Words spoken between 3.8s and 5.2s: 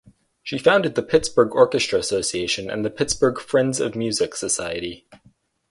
Music Society.